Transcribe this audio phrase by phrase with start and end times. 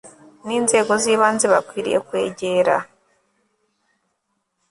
[0.45, 2.75] n inzego z ibanze bakwiriye kwegera